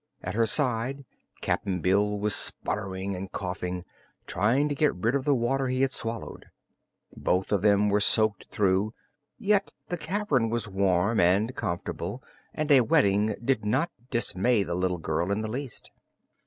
[0.23, 1.05] At her side
[1.41, 3.85] Cap'n Bill was sputtering and coughing,
[4.25, 6.47] trying to get rid of the water he had swallowed.
[7.15, 8.95] Both of them were soaked through,
[9.37, 14.97] yet the cavern was warm and comfortable and a wetting did not dismay the little
[14.97, 15.91] girl in the least.